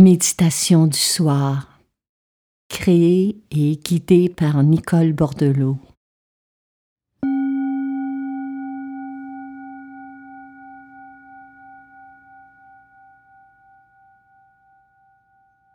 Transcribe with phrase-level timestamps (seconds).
[0.00, 1.80] Méditation du soir,
[2.68, 5.76] créée et guidée par Nicole Bordelot.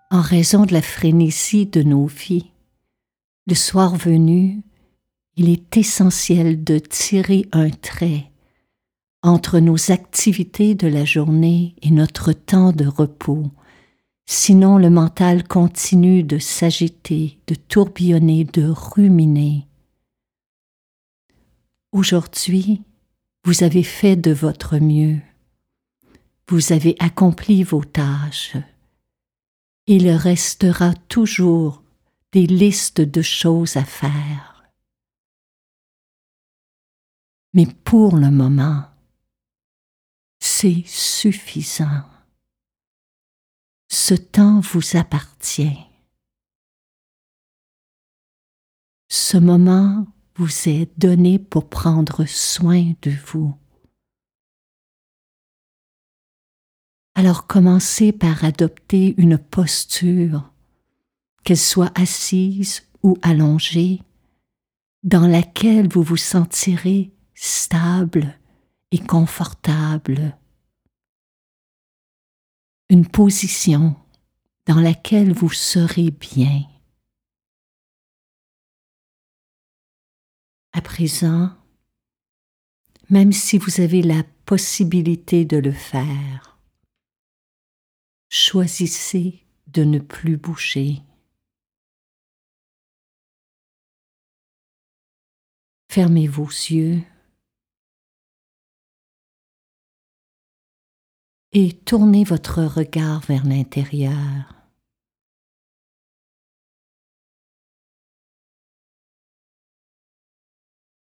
[0.09, 2.53] En raison de la frénésie de nos vies,
[3.45, 4.61] le soir venu,
[5.35, 8.31] il est essentiel de tirer un trait
[9.21, 13.51] entre nos activités de la journée et notre temps de repos
[14.25, 19.67] Sinon le mental continue de s'agiter, de tourbillonner, de ruminer.
[21.91, 22.81] Aujourd'hui,
[23.43, 25.19] vous avez fait de votre mieux.
[26.47, 28.55] Vous avez accompli vos tâches.
[29.85, 31.83] Il restera toujours
[32.31, 34.63] des listes de choses à faire.
[37.53, 38.85] Mais pour le moment,
[40.39, 42.03] c'est suffisant
[43.93, 45.77] ce temps vous appartient.
[49.07, 53.55] Ce moment vous est donné pour prendre soin de vous.
[57.13, 60.51] Alors commencez par adopter une posture,
[61.43, 64.01] qu'elle soit assise ou allongée,
[65.03, 68.39] dans laquelle vous vous sentirez stable
[68.89, 70.35] et confortable
[72.93, 73.95] une position
[74.67, 76.61] dans laquelle vous serez bien.
[80.73, 81.57] À présent,
[83.09, 86.59] même si vous avez la possibilité de le faire,
[88.29, 91.01] choisissez de ne plus bouger.
[95.89, 97.01] Fermez vos yeux
[101.53, 104.55] et tournez votre regard vers l'intérieur.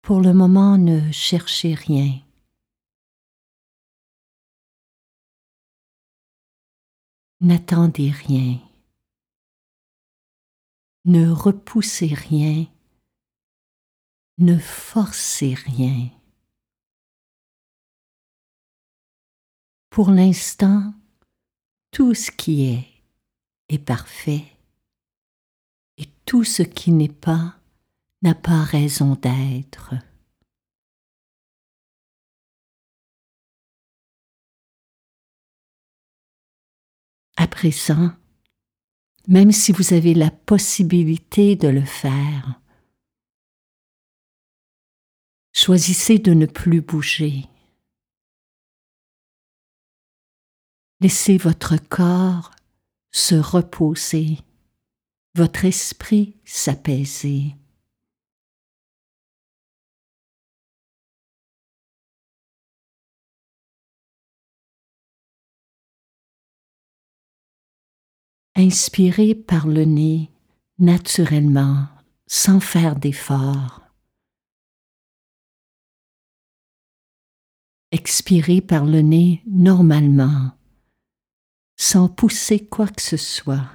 [0.02, 2.20] Pour le moment, ne cherchez rien.
[7.40, 8.60] N'attendez rien.
[11.06, 12.66] Ne repoussez rien.
[14.38, 16.15] Ne forcez rien.
[19.96, 20.92] Pour l'instant,
[21.90, 22.86] tout ce qui est
[23.70, 24.44] est parfait
[25.96, 27.56] et tout ce qui n'est pas
[28.20, 29.94] n'a pas raison d'être.
[37.38, 38.10] À présent,
[39.28, 42.60] même si vous avez la possibilité de le faire,
[45.54, 47.48] choisissez de ne plus bouger.
[51.06, 52.50] Laissez votre corps
[53.12, 54.38] se reposer,
[55.36, 57.54] votre esprit s'apaiser.
[68.56, 70.32] Inspirez par le nez
[70.80, 71.86] naturellement,
[72.26, 73.80] sans faire d'effort.
[77.92, 80.55] Expirez par le nez normalement
[81.76, 83.68] sans pousser quoi que ce soit.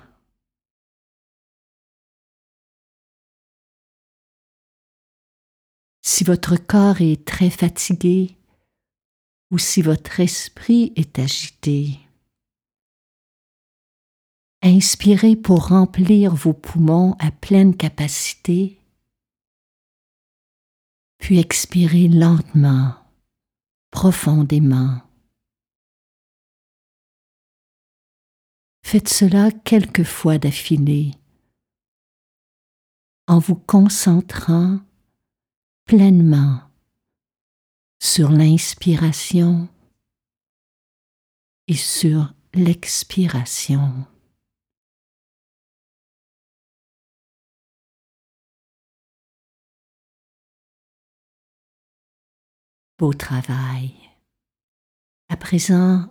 [6.02, 8.36] Si votre corps est très fatigué
[9.52, 12.00] ou si votre esprit est agité,
[14.64, 18.80] inspirez pour remplir vos poumons à pleine capacité,
[21.18, 22.96] puis expirez lentement,
[23.92, 25.02] profondément.
[28.92, 31.12] Faites cela quelques fois d'affilée,
[33.26, 34.82] en vous concentrant
[35.86, 36.60] pleinement
[38.02, 39.70] sur l'inspiration
[41.70, 43.94] et sur l'expiration.
[53.00, 53.94] Beau travail.
[55.30, 56.10] À présent,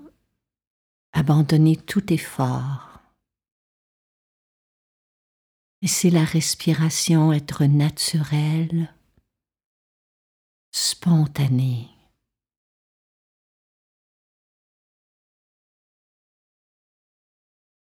[1.13, 3.01] Abandonnez tout effort.
[5.83, 8.95] Laissez la respiration être naturelle,
[10.71, 11.89] spontanée.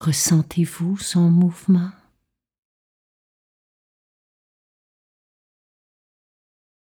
[0.01, 1.91] Ressentez-vous son mouvement?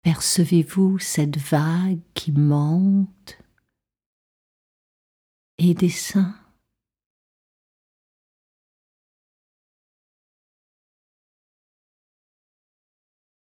[0.03, 3.38] Percevez-vous cette vague qui monte?
[5.59, 5.89] et des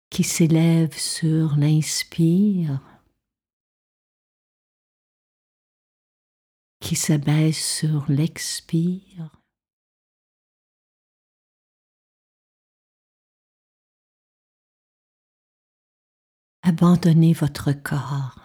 [0.10, 2.82] qui s'élève sur l'inspire,
[6.82, 9.32] qui s'abaisse sur l'expire.
[16.64, 18.41] Abandonnez votre corps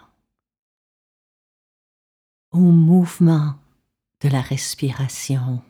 [2.53, 3.55] au mouvement
[4.21, 5.63] de la respiration.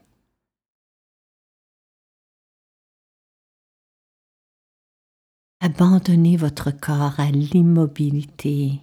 [5.61, 8.81] Abandonnez votre corps à l'immobilité.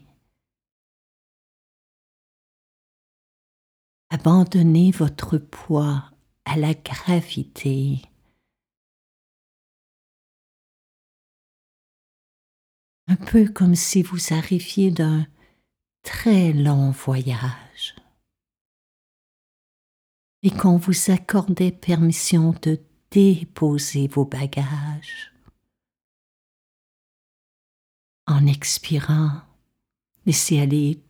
[4.10, 6.12] Abandonnez votre poids
[6.46, 8.02] à la gravité.
[13.08, 15.26] Un peu comme si vous arriviez d'un
[16.04, 17.63] très long voyage
[20.44, 22.80] et qu'on vous accordait permission de
[23.12, 25.32] déposer vos bagages.
[28.28, 29.42] En expirant,
[30.26, 31.02] laissez aller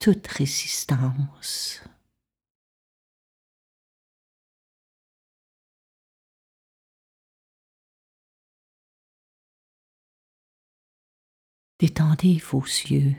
[0.00, 1.82] toute résistance.
[11.78, 13.16] Détendez vos yeux,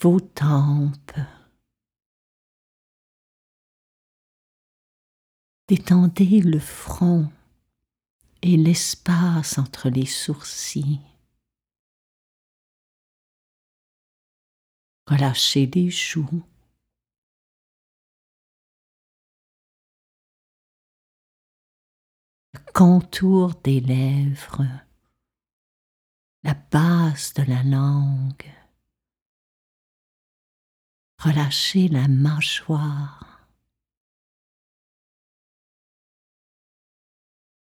[0.00, 1.18] vos tempes.
[5.68, 7.30] Détendez le front
[8.42, 11.00] et l'espace entre les sourcils.
[15.06, 16.42] Relâchez les joues.
[22.54, 24.66] Le contour des lèvres,
[26.42, 28.59] la base de la langue.
[31.20, 33.46] Relâchez la mâchoire.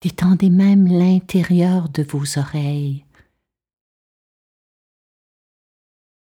[0.00, 3.04] Détendez même l'intérieur de vos oreilles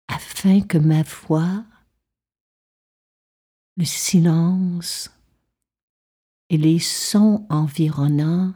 [0.09, 1.65] afin que ma voix,
[3.77, 5.11] le silence
[6.49, 8.53] et les sons environnants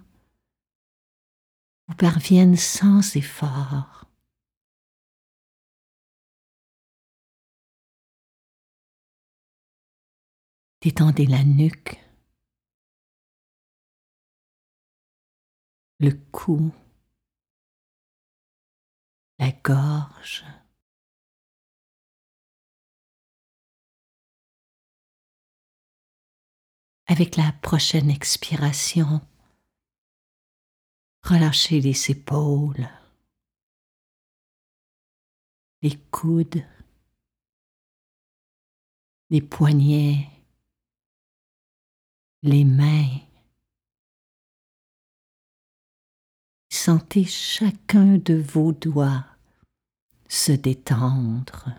[1.89, 4.06] vous parviennent sans effort.
[10.81, 12.07] Détendez la nuque.
[15.99, 16.73] le cou,
[19.39, 20.45] la gorge.
[27.09, 29.21] Avec la prochaine expiration,
[31.23, 32.89] relâchez les épaules,
[35.83, 36.67] les coudes,
[39.31, 40.36] les poignets,
[42.47, 43.21] les mains.
[46.71, 49.27] Sentez chacun de vos doigts
[50.29, 51.71] se détendre.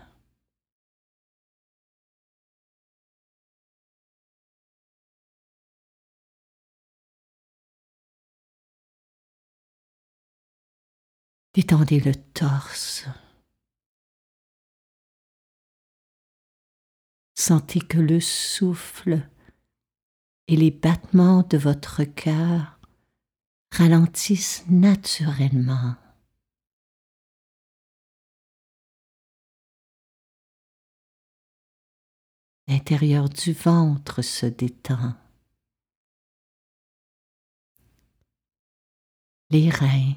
[11.54, 13.06] Détendez le torse.
[17.34, 19.28] Sentez que le souffle
[20.48, 22.78] et les battements de votre cœur
[23.70, 25.94] ralentissent naturellement.
[32.66, 35.14] L'intérieur du ventre se détend.
[39.50, 40.14] Les reins,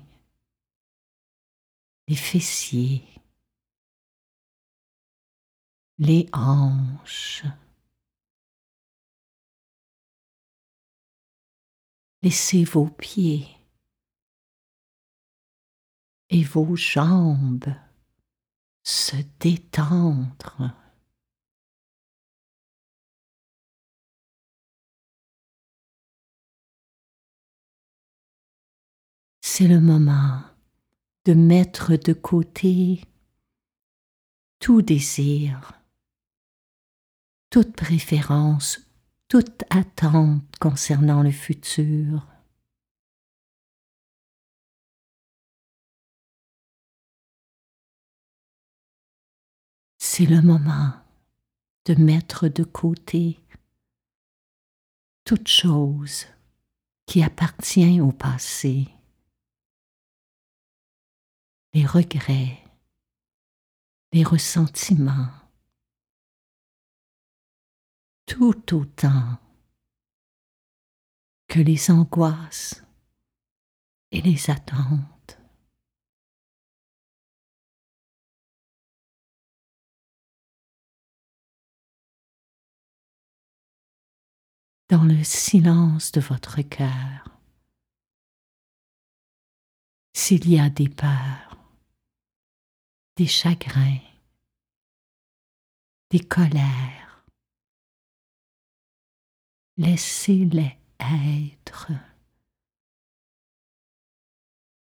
[2.08, 3.08] les fessiers,
[5.98, 7.46] les hanches.
[12.24, 13.48] Laissez vos pieds
[16.30, 17.74] et vos jambes
[18.84, 20.76] se détendre.
[29.42, 30.44] C'est le moment
[31.26, 33.02] de mettre de côté
[34.60, 35.74] tout désir,
[37.50, 38.91] toute préférence
[39.32, 42.28] toute attente concernant le futur.
[50.00, 50.92] C'est le moment
[51.86, 53.40] de mettre de côté
[55.24, 56.26] toute chose
[57.06, 58.90] qui appartient au passé,
[61.74, 62.62] les regrets,
[64.12, 65.32] les ressentiments,
[68.32, 69.38] tout autant
[71.50, 72.82] que les angoisses
[74.12, 75.38] et les attentes.
[84.88, 87.38] Dans le silence de votre cœur,
[90.14, 91.58] s'il y a des peurs,
[93.18, 94.00] des chagrins,
[96.12, 97.01] des colères,
[99.78, 101.92] laissez-les être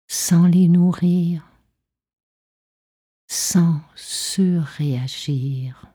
[0.08, 1.48] sans les nourrir,
[3.28, 5.86] sans surréagir.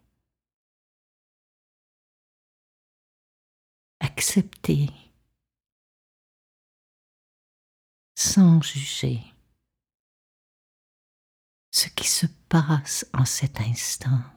[4.00, 4.88] Accepter
[8.14, 9.21] sans juger
[11.71, 14.36] ce qui se passe en cet instant.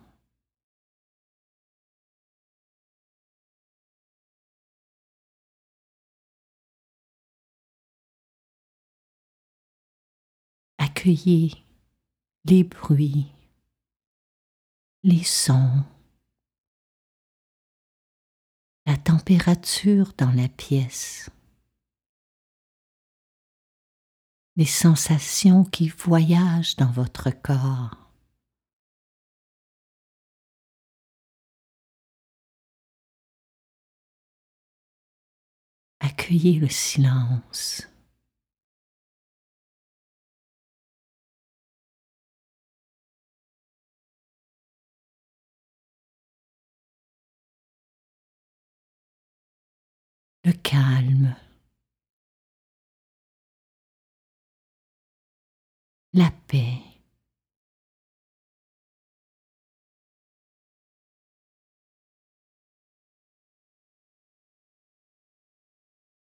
[11.00, 11.54] Accueillez
[12.44, 13.32] les bruits,
[15.04, 15.86] les sons,
[18.86, 21.30] la température dans la pièce.
[24.58, 28.12] les sensations qui voyagent dans votre corps.
[36.02, 37.88] Accueillez le silence.
[50.52, 51.36] Calme.
[56.14, 56.82] la paix.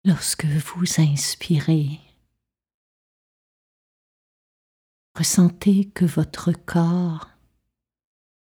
[0.04, 2.00] Lorsque vous inspirez,
[5.16, 7.30] ressentez que votre corps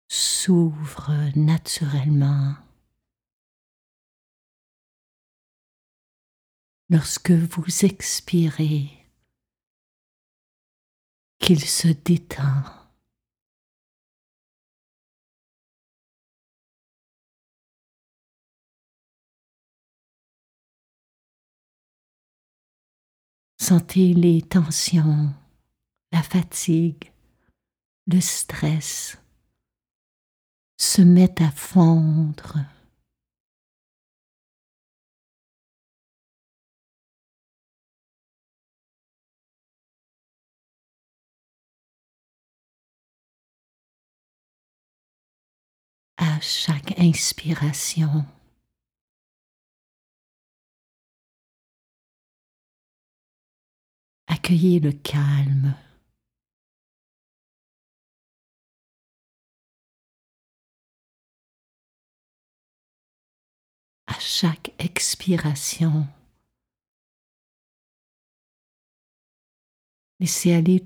[0.09, 2.55] s'ouvre naturellement.
[6.91, 8.99] Lorsque vous expirez,
[11.39, 12.63] qu'il se détend.
[23.61, 25.35] Sentez les tensions,
[26.13, 27.13] la fatigue,
[28.07, 29.19] le stress
[30.79, 32.59] se mettent à fondre
[46.19, 48.27] à chaque inspiration.
[54.27, 55.75] Accueillez le calme.
[64.07, 66.07] À chaque expiration,
[70.19, 70.85] laissez aller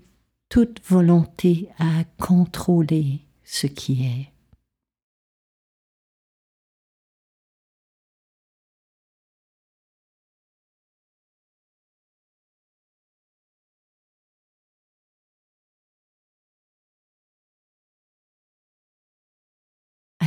[0.48, 4.31] toute volonté à contrôler ce qui est.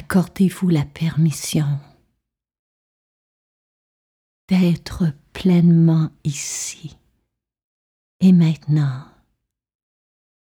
[0.05, 1.79] accordez-vous la permission
[4.47, 6.95] d'être pleinement ici
[8.19, 9.03] et maintenant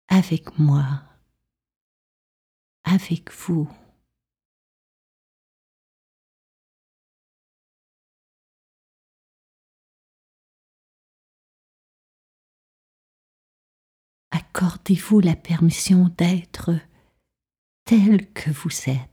[0.08, 1.04] avec moi,
[2.86, 3.70] avec vous.
[14.32, 16.72] Accordez-vous la permission d'être
[17.86, 19.11] tel que vous êtes.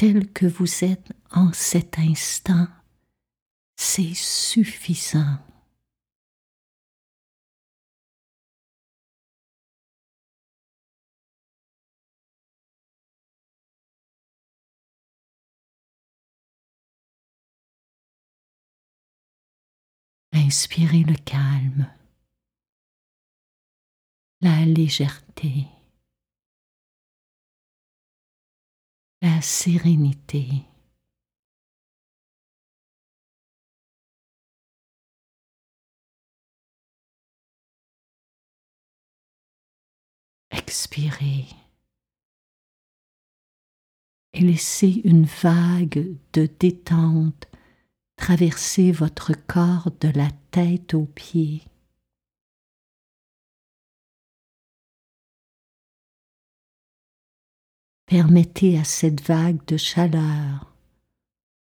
[0.00, 2.66] Tel que vous êtes en cet instant,
[3.76, 5.36] c'est suffisant.
[20.32, 21.92] Inspirez le calme,
[24.40, 25.66] la légèreté.
[29.22, 30.64] La sérénité.
[40.50, 41.46] Expirez.
[44.32, 47.48] et laissez une vague de détente
[48.16, 51.69] traverser votre corps de la tête aux pieds.
[58.10, 60.74] Permettez à cette vague de chaleur,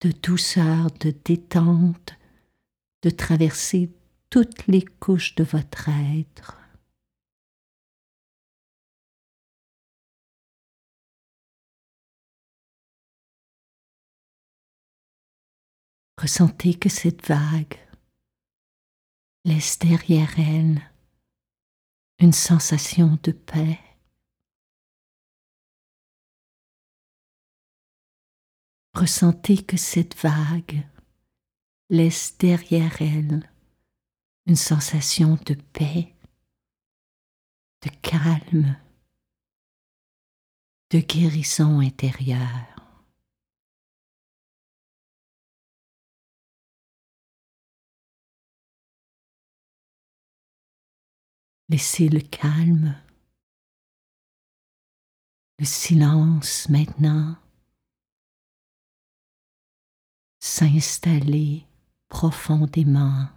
[0.00, 2.14] de douceur, de détente
[3.02, 3.90] de traverser
[4.30, 6.58] toutes les couches de votre être.
[16.16, 17.78] Ressentez que cette vague
[19.44, 20.80] laisse derrière elle
[22.20, 23.78] une sensation de paix.
[28.94, 30.87] Ressentez que cette vague
[31.88, 33.50] laisse derrière elle
[34.46, 36.14] une sensation de paix,
[37.82, 38.76] de calme,
[40.90, 42.68] de guérison intérieure.
[51.70, 53.00] Laissez le calme,
[55.58, 57.41] le silence maintenant
[60.44, 61.64] s'installer
[62.08, 63.28] profondément.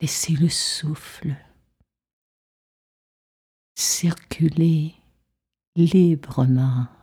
[0.00, 1.36] Laissez le souffle
[3.76, 4.96] circuler
[5.76, 6.95] librement.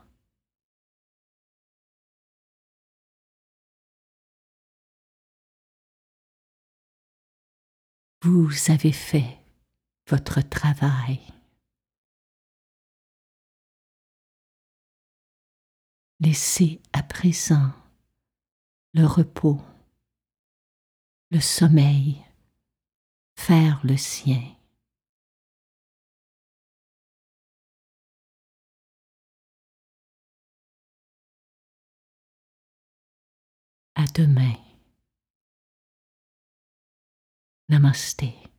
[8.26, 9.38] Vous avez fait
[10.08, 11.20] votre travail.
[16.22, 17.74] Laissez à présent
[18.94, 19.60] le repos,
[21.32, 22.24] le sommeil
[23.36, 24.42] faire le sien.
[33.96, 34.73] À demain.
[37.70, 38.53] ナマステ。